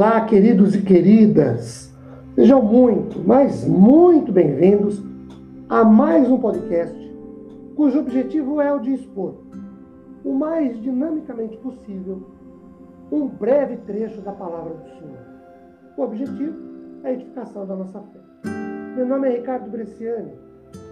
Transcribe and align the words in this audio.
Olá, 0.00 0.24
queridos 0.24 0.74
e 0.74 0.80
queridas. 0.80 1.94
Sejam 2.34 2.62
muito, 2.62 3.20
mas 3.22 3.66
muito 3.66 4.32
bem-vindos 4.32 4.98
a 5.68 5.84
mais 5.84 6.26
um 6.30 6.38
podcast 6.38 6.98
cujo 7.76 7.98
objetivo 7.98 8.62
é 8.62 8.72
o 8.72 8.78
de 8.78 8.94
expor 8.94 9.34
o 10.24 10.32
mais 10.32 10.80
dinamicamente 10.80 11.58
possível 11.58 12.30
um 13.12 13.28
breve 13.28 13.76
trecho 13.86 14.22
da 14.22 14.32
palavra 14.32 14.72
do 14.72 14.88
Senhor. 14.88 15.18
O 15.98 16.02
objetivo 16.02 16.56
é 17.04 17.08
a 17.08 17.12
edificação 17.12 17.66
da 17.66 17.76
nossa 17.76 18.00
fé. 18.00 18.50
Meu 18.96 19.06
nome 19.06 19.28
é 19.28 19.36
Ricardo 19.36 19.70
Bresciani. 19.70 20.32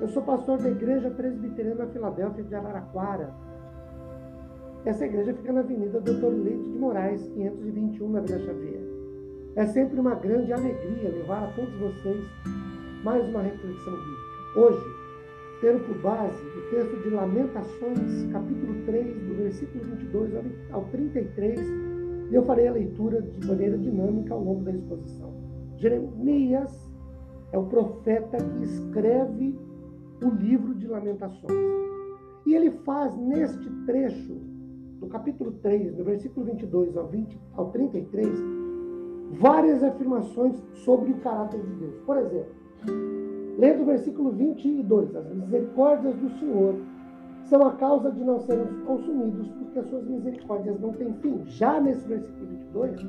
Eu 0.00 0.06
sou 0.10 0.22
pastor 0.22 0.58
da 0.58 0.70
Igreja 0.70 1.10
Presbiteriana 1.10 1.88
Filadélfia 1.88 2.44
de 2.44 2.54
Araraquara, 2.54 3.34
essa 4.84 5.06
igreja 5.06 5.32
fica 5.32 5.52
na 5.52 5.60
Avenida 5.60 6.00
Doutor 6.00 6.32
Leite 6.32 6.70
de 6.70 6.78
Moraes, 6.78 7.28
521, 7.28 8.10
na 8.10 8.20
Vila 8.20 8.38
Xavier. 8.40 8.91
É 9.54 9.66
sempre 9.66 10.00
uma 10.00 10.14
grande 10.14 10.50
alegria 10.50 11.10
levar 11.10 11.44
a 11.44 11.46
todos 11.48 11.74
vocês 11.74 12.24
mais 13.04 13.22
uma 13.28 13.42
reflexão 13.42 13.92
bíblica. 13.92 14.22
Hoje, 14.56 14.82
tendo 15.60 15.86
por 15.86 15.98
base 15.98 16.42
o 16.42 16.70
texto 16.70 17.02
de 17.02 17.10
Lamentações, 17.10 18.32
capítulo 18.32 18.82
3, 18.86 19.14
do 19.14 19.34
versículo 19.34 19.84
22 19.84 20.32
ao 20.70 20.84
33, 20.86 21.60
e 22.30 22.34
eu 22.34 22.42
farei 22.46 22.66
a 22.66 22.72
leitura 22.72 23.20
de 23.20 23.46
maneira 23.46 23.76
dinâmica 23.76 24.32
ao 24.32 24.42
longo 24.42 24.64
da 24.64 24.72
exposição. 24.72 25.34
Jeremias 25.76 26.90
é 27.52 27.58
o 27.58 27.66
profeta 27.66 28.38
que 28.38 28.64
escreve 28.64 29.54
o 30.22 30.30
livro 30.30 30.74
de 30.74 30.86
Lamentações. 30.86 31.52
E 32.46 32.54
ele 32.54 32.70
faz 32.86 33.14
neste 33.18 33.68
trecho 33.84 34.34
no 34.98 35.08
capítulo 35.08 35.52
3, 35.60 35.94
no 35.98 36.04
versículo 36.04 36.46
22 36.46 36.96
ao, 36.96 37.08
20, 37.08 37.38
ao 37.54 37.70
33, 37.70 38.61
várias 39.32 39.82
afirmações 39.82 40.62
sobre 40.74 41.12
o 41.12 41.16
caráter 41.18 41.60
de 41.60 41.72
Deus. 41.74 41.94
Por 42.04 42.16
exemplo, 42.16 42.54
lendo 43.58 43.82
o 43.82 43.86
versículo 43.86 44.30
22, 44.32 45.14
as 45.16 45.34
misericórdias 45.34 46.14
do 46.16 46.30
Senhor 46.38 46.74
são 47.44 47.66
a 47.66 47.72
causa 47.72 48.10
de 48.10 48.22
não 48.22 48.38
sermos 48.40 48.80
consumidos, 48.86 49.48
porque 49.48 49.78
as 49.78 49.86
suas 49.86 50.06
misericórdias 50.06 50.80
não 50.80 50.92
têm 50.92 51.12
fim. 51.14 51.42
Já 51.46 51.80
nesse 51.80 52.06
versículo 52.06 52.46
22, 52.46 53.06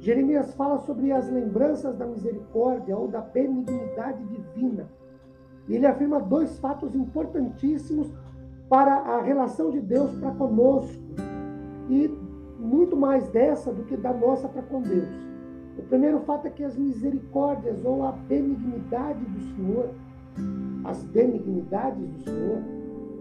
Jeremias 0.00 0.54
fala 0.54 0.78
sobre 0.78 1.12
as 1.12 1.30
lembranças 1.30 1.96
da 1.96 2.06
misericórdia 2.06 2.96
ou 2.96 3.08
da 3.08 3.20
benignidade 3.20 4.22
divina. 4.24 4.88
E 5.68 5.74
ele 5.74 5.86
afirma 5.86 6.20
dois 6.20 6.58
fatos 6.58 6.94
importantíssimos 6.94 8.12
para 8.68 8.94
a 8.94 9.20
relação 9.20 9.70
de 9.70 9.80
Deus 9.80 10.10
para 10.14 10.30
conosco 10.32 11.02
e 11.88 12.08
muito 12.58 12.96
mais 12.96 13.28
dessa 13.28 13.72
do 13.72 13.84
que 13.84 13.96
da 13.96 14.12
nossa 14.12 14.48
para 14.48 14.62
com 14.62 14.80
Deus. 14.80 15.29
O 15.80 15.82
primeiro 15.90 16.20
fato 16.20 16.46
é 16.46 16.50
que 16.50 16.62
as 16.62 16.76
misericórdias 16.76 17.82
ou 17.86 18.04
a 18.04 18.12
benignidade 18.12 19.24
do 19.24 19.40
Senhor, 19.40 19.88
as 20.84 21.02
benignidades 21.04 22.06
do 22.06 22.20
Senhor, 22.22 22.58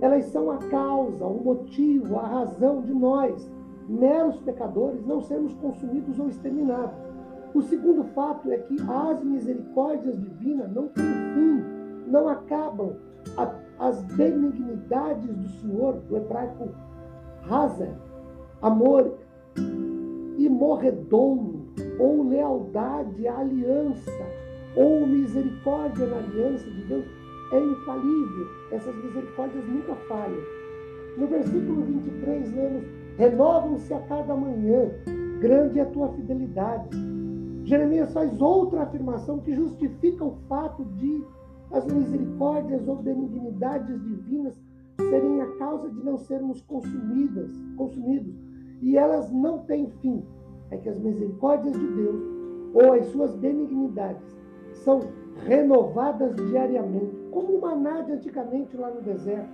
elas 0.02 0.26
são 0.26 0.52
a 0.52 0.58
causa, 0.58 1.26
o 1.26 1.42
motivo, 1.42 2.18
a 2.18 2.28
razão 2.28 2.82
de 2.82 2.94
nós, 2.94 3.50
meros 3.88 4.38
pecadores, 4.42 5.06
não 5.06 5.22
sermos 5.22 5.54
consumidos 5.56 6.20
ou 6.20 6.28
exterminados. 6.28 7.00
O 7.54 7.62
segundo 7.62 8.04
fato 8.14 8.52
é 8.52 8.58
que 8.58 8.76
as 8.88 9.24
misericórdias 9.24 10.20
divinas 10.20 10.70
não 10.74 10.90
têm 10.90 11.06
fim, 11.06 11.64
não 12.08 12.28
acabam. 12.28 12.94
As 13.80 14.02
benignidades 14.04 15.34
do 15.34 15.48
Senhor, 15.62 15.94
do 16.10 16.18
hebraico 16.18 16.70
Hazer, 17.50 17.94
amor 18.62 19.18
imorredouro, 20.38 21.59
ou 22.00 22.28
lealdade 22.28 23.28
à 23.28 23.40
aliança, 23.40 24.26
ou 24.76 25.06
misericórdia 25.06 26.08
na 26.08 26.18
aliança 26.18 26.70
de 26.70 26.84
Deus, 26.84 27.06
é 27.52 27.60
infalível. 27.60 28.48
Essas 28.72 28.96
misericórdias 29.04 29.66
nunca 29.68 29.96
falham. 30.08 30.42
No 31.18 31.28
versículo 31.28 31.82
23, 31.84 32.56
lemos: 32.56 32.86
Renovam-se 33.18 33.94
a 33.94 34.00
cada 34.02 34.36
manhã, 34.36 34.90
grande 35.40 35.80
é 35.80 35.82
a 35.82 35.88
tua 35.88 36.10
fidelidade. 36.14 36.90
Jeremias 37.66 38.14
faz 38.14 38.42
outra 38.42 38.84
afirmação 38.84 39.40
que 39.40 39.54
justifica 39.54 40.24
o 40.24 40.38
fato 40.48 40.86
de 40.86 41.24
as 41.72 41.86
misericórdias 41.86 42.88
ou 42.88 42.96
benignidades 42.96 44.02
divinas 44.02 44.60
serem 44.98 45.42
a 45.42 45.48
causa 45.58 45.90
de 45.90 46.04
não 46.04 46.18
sermos 46.18 46.62
consumidas, 46.62 47.52
consumidos 47.78 48.34
e 48.82 48.98
elas 48.98 49.32
não 49.32 49.60
têm 49.60 49.90
fim. 50.02 50.24
É 50.72 50.78
que 50.78 50.90
as 50.90 51.00
misericórdias 51.00 51.74
de 51.74 51.88
Deus 51.88 52.22
ou 52.74 52.94
as 52.94 53.06
suas 53.08 53.36
benignidades 53.36 54.38
são 54.84 55.02
renovadas 55.46 56.36
diariamente, 56.36 57.16
como 57.32 57.58
o 57.58 57.62
maná 57.62 58.02
de 58.02 58.14
antigamente 58.14 58.76
lá 58.78 58.90
no 58.90 59.02
deserto, 59.02 59.50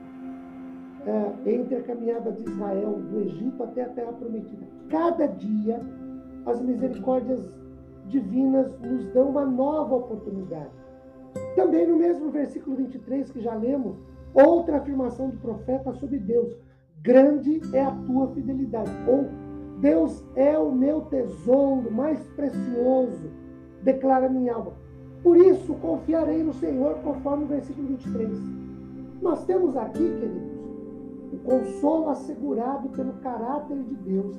é, 1.05 1.51
entre 1.51 1.75
a 1.75 1.83
caminhada 1.83 2.31
de 2.31 2.43
Israel, 2.49 2.93
do 2.93 3.19
Egito 3.21 3.63
até 3.63 3.83
a 3.83 3.89
terra 3.89 4.11
prometida. 4.13 4.65
Cada 4.89 5.27
dia, 5.27 5.79
as 6.45 6.61
misericórdias 6.61 7.47
divinas 8.07 8.77
nos 8.79 9.05
dão 9.13 9.29
uma 9.29 9.45
nova 9.45 9.95
oportunidade. 9.95 10.71
Também 11.55 11.87
no 11.87 11.97
mesmo 11.97 12.31
versículo 12.31 12.75
23 12.77 13.31
que 13.31 13.41
já 13.41 13.53
lemos, 13.53 13.97
outra 14.33 14.77
afirmação 14.77 15.29
do 15.29 15.37
profeta 15.37 15.93
sobre 15.93 16.17
Deus. 16.19 16.55
Grande 17.01 17.61
é 17.73 17.83
a 17.83 17.91
tua 17.91 18.27
fidelidade. 18.29 18.91
Ou 19.07 19.25
Deus 19.85 20.23
é 20.35 20.57
o 20.57 20.71
meu 20.71 21.01
tesouro 21.01 21.91
mais 21.91 22.19
precioso, 22.29 23.29
declara 23.83 24.27
minha 24.27 24.55
alma. 24.55 24.73
Por 25.21 25.37
isso 25.37 25.75
confiarei 25.75 26.41
no 26.41 26.55
Senhor, 26.55 26.95
conforme 27.03 27.43
o 27.43 27.47
versículo 27.47 27.89
23. 27.89 28.31
Nós 29.21 29.45
temos 29.45 29.77
aqui, 29.77 29.99
queridos, 29.99 30.55
o 31.31 31.37
consolo 31.37 32.09
assegurado 32.09 32.89
pelo 32.89 33.13
caráter 33.21 33.77
de 33.77 33.93
Deus, 33.97 34.35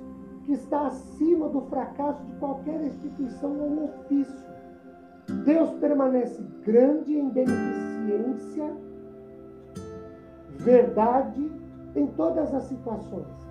que 0.46 0.52
está 0.52 0.88
acima 0.88 1.48
do 1.48 1.60
fracasso 1.60 2.24
de 2.24 2.32
qualquer 2.40 2.84
instituição 2.84 3.56
ou 3.56 3.84
ofício. 3.84 4.46
Deus 5.44 5.70
permanece 5.74 6.42
grande 6.64 7.16
em 7.16 7.28
beneficência, 7.28 8.72
verdade 10.56 11.48
em 11.94 12.08
todas 12.08 12.52
as 12.52 12.64
situações. 12.64 13.45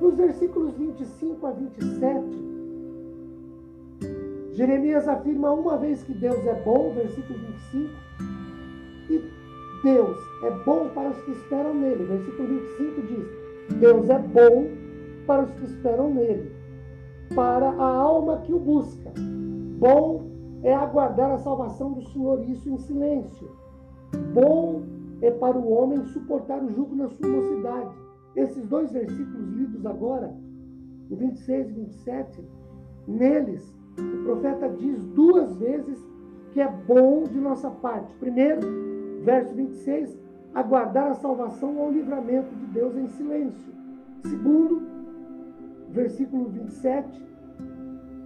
Nos 0.00 0.14
versículos 0.14 0.74
25 0.78 1.46
a 1.46 1.50
27, 1.50 2.50
Jeremias 4.52 5.06
afirma 5.06 5.52
uma 5.52 5.76
vez 5.76 6.02
que 6.02 6.14
Deus 6.14 6.46
é 6.46 6.54
bom, 6.64 6.92
versículo 6.94 7.38
25, 7.72 7.90
e 9.10 9.22
Deus 9.84 10.18
é 10.44 10.50
bom 10.64 10.88
para 10.94 11.10
os 11.10 11.20
que 11.22 11.32
esperam 11.32 11.74
nele. 11.74 12.04
Versículo 12.04 12.48
25 12.48 13.02
diz: 13.02 13.78
Deus 13.78 14.08
é 14.08 14.18
bom 14.18 14.68
para 15.26 15.42
os 15.42 15.50
que 15.52 15.64
esperam 15.66 16.14
nele, 16.14 16.50
para 17.34 17.68
a 17.68 17.86
alma 17.86 18.38
que 18.38 18.54
o 18.54 18.58
busca. 18.58 19.12
Bom 19.78 20.30
é 20.62 20.74
aguardar 20.74 21.30
a 21.30 21.38
salvação 21.38 21.92
do 21.92 22.02
Senhor, 22.08 22.42
isso 22.48 22.70
em 22.70 22.78
silêncio. 22.78 23.50
Bom 24.32 24.82
é 25.20 25.30
para 25.30 25.58
o 25.58 25.70
homem 25.72 26.04
suportar 26.06 26.62
o 26.62 26.70
jugo 26.70 26.96
na 26.96 27.08
sua 27.08 27.28
mocidade. 27.28 28.09
Esses 28.36 28.66
dois 28.66 28.92
versículos 28.92 29.48
lidos 29.50 29.84
agora, 29.84 30.34
o 31.10 31.16
26 31.16 31.70
e 31.70 31.72
27, 31.72 32.44
neles 33.06 33.74
o 33.98 34.24
profeta 34.24 34.68
diz 34.68 35.04
duas 35.06 35.56
vezes 35.56 35.98
que 36.52 36.60
é 36.60 36.68
bom 36.68 37.24
de 37.24 37.38
nossa 37.38 37.70
parte. 37.70 38.14
Primeiro, 38.14 38.60
verso 39.22 39.54
26, 39.54 40.18
aguardar 40.54 41.10
a 41.10 41.14
salvação 41.14 41.76
ou 41.76 41.88
o 41.88 41.92
livramento 41.92 42.54
de 42.54 42.66
Deus 42.66 42.96
em 42.96 43.08
silêncio. 43.08 43.72
Segundo, 44.22 44.82
versículo 45.90 46.48
27, 46.48 47.28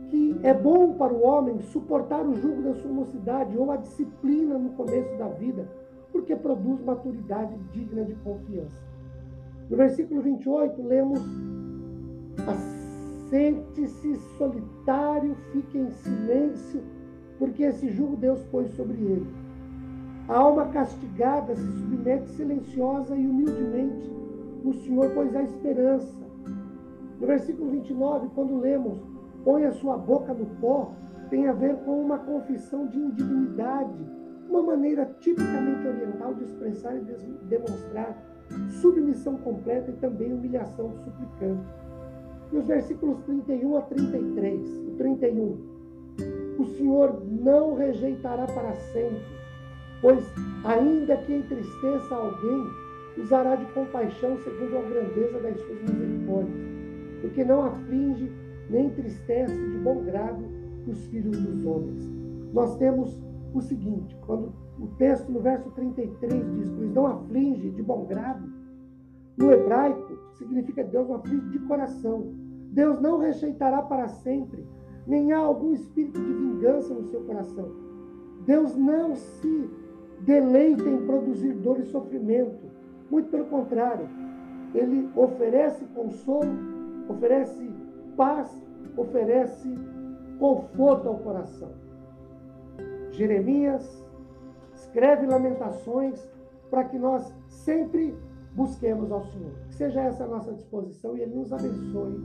que 0.08 0.38
é 0.42 0.54
bom 0.54 0.94
para 0.94 1.12
o 1.12 1.22
homem 1.22 1.60
suportar 1.60 2.26
o 2.26 2.34
jugo 2.34 2.62
da 2.62 2.74
sua 2.74 2.92
mocidade 2.92 3.56
ou 3.56 3.70
a 3.70 3.76
disciplina 3.76 4.58
no 4.58 4.70
começo 4.70 5.16
da 5.16 5.28
vida 5.28 5.66
porque 6.12 6.36
produz 6.36 6.80
maturidade 6.80 7.58
digna 7.72 8.04
de 8.04 8.14
confiança. 8.16 8.93
No 9.70 9.76
versículo 9.76 10.20
28, 10.20 10.82
lemos: 10.82 11.20
Assente-se 12.46 14.16
solitário, 14.36 15.34
fique 15.52 15.78
em 15.78 15.90
silêncio, 15.90 16.82
porque 17.38 17.62
esse 17.62 17.90
jugo 17.90 18.16
Deus 18.16 18.42
pôs 18.44 18.70
sobre 18.72 18.98
ele. 18.98 19.26
A 20.28 20.38
alma 20.38 20.68
castigada 20.68 21.54
se 21.54 21.66
submete 21.80 22.28
silenciosa 22.30 23.16
e 23.16 23.26
humildemente 23.26 24.10
no 24.62 24.72
Senhor, 24.74 25.10
pois 25.14 25.34
há 25.34 25.42
esperança. 25.42 26.24
No 27.20 27.26
versículo 27.26 27.70
29, 27.70 28.28
quando 28.34 28.58
lemos: 28.58 28.98
Põe 29.44 29.64
a 29.64 29.72
sua 29.72 29.96
boca 29.96 30.32
no 30.34 30.46
pó, 30.60 30.92
tem 31.30 31.48
a 31.48 31.52
ver 31.52 31.76
com 31.84 32.00
uma 32.00 32.18
confissão 32.18 32.86
de 32.86 32.98
indignidade 32.98 34.14
uma 34.48 34.62
maneira 34.62 35.06
tipicamente 35.20 35.86
oriental 35.86 36.34
de 36.34 36.44
expressar 36.44 36.94
e 36.96 37.00
demonstrar 37.48 38.33
submissão 38.84 39.38
completa 39.38 39.90
e 39.90 39.94
também 39.94 40.30
humilhação 40.30 40.92
suplicante. 41.04 41.66
E 42.52 42.58
os 42.58 42.66
versículos 42.66 43.18
31 43.24 43.76
a 43.78 43.80
33, 43.80 44.60
o 44.88 44.96
31. 44.98 45.74
O 46.58 46.64
Senhor 46.76 47.24
não 47.26 47.74
rejeitará 47.74 48.44
para 48.46 48.74
sempre, 48.92 49.22
pois 50.02 50.22
ainda 50.64 51.16
que 51.16 51.34
entristeça 51.34 52.14
alguém, 52.14 52.62
usará 53.16 53.56
de 53.56 53.64
compaixão 53.72 54.36
segundo 54.38 54.76
a 54.76 54.82
grandeza 54.82 55.38
das 55.40 55.58
suas 55.60 55.80
misericórdias, 55.82 56.58
porque 57.22 57.44
não 57.44 57.64
aflige 57.64 58.30
nem 58.68 58.86
entristece 58.86 59.54
de 59.54 59.78
bom 59.78 60.04
grado 60.04 60.44
os 60.86 61.06
filhos 61.06 61.38
dos 61.38 61.64
homens. 61.64 62.12
Nós 62.52 62.76
temos 62.76 63.18
o 63.54 63.60
seguinte, 63.62 64.14
quando 64.26 64.52
o 64.78 64.88
texto 64.98 65.30
no 65.30 65.40
verso 65.40 65.70
33 65.70 66.52
diz, 66.54 66.70
pois 66.70 66.92
não 66.92 67.06
aflige 67.06 67.70
de 67.70 67.82
bom 67.82 68.04
grado, 68.04 68.63
no 69.36 69.50
hebraico 69.52 70.18
significa 70.34 70.84
Deus 70.84 71.08
não 71.08 71.16
aflige 71.16 71.48
de 71.50 71.58
coração. 71.60 72.32
Deus 72.70 73.00
não 73.00 73.18
rejeitará 73.18 73.82
para 73.82 74.08
sempre, 74.08 74.66
nem 75.06 75.32
há 75.32 75.38
algum 75.38 75.72
espírito 75.72 76.20
de 76.20 76.32
vingança 76.32 76.92
no 76.92 77.04
seu 77.04 77.20
coração. 77.22 77.70
Deus 78.46 78.76
não 78.76 79.14
se 79.14 79.70
deleita 80.20 80.82
em 80.82 81.06
produzir 81.06 81.52
dor 81.54 81.78
e 81.80 81.84
sofrimento. 81.84 82.70
Muito 83.10 83.28
pelo 83.30 83.46
contrário, 83.46 84.08
ele 84.74 85.08
oferece 85.14 85.84
consolo, 85.94 86.50
oferece 87.08 87.70
paz, 88.16 88.50
oferece 88.96 89.72
conforto 90.38 91.08
ao 91.08 91.18
coração. 91.18 91.70
Jeremias 93.10 94.04
escreve 94.74 95.26
lamentações 95.26 96.28
para 96.70 96.84
que 96.84 96.98
nós 96.98 97.32
sempre 97.46 98.16
busquemos 98.54 99.10
ao 99.10 99.24
Senhor. 99.26 99.52
Que 99.68 99.74
seja 99.74 100.00
essa 100.00 100.24
a 100.24 100.28
nossa 100.28 100.52
disposição 100.52 101.16
e 101.16 101.20
Ele 101.20 101.34
nos 101.34 101.52
abençoe. 101.52 102.22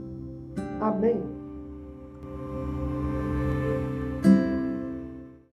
Amém. 0.80 1.39